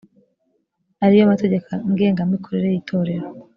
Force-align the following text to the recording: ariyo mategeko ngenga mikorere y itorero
ariyo 1.05 1.23
mategeko 1.31 1.67
ngenga 1.91 2.29
mikorere 2.33 2.67
y 2.69 2.77
itorero 2.81 3.27